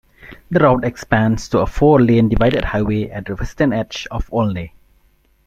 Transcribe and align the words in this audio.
The 0.49 0.59
route 0.59 0.83
expands 0.83 1.47
to 1.49 1.59
a 1.59 1.67
four-lane 1.67 2.27
divided 2.27 2.65
highway 2.65 3.07
at 3.11 3.25
the 3.27 3.35
western 3.35 3.71
edge 3.71 4.07
of 4.09 4.27
Olney. 4.33 4.73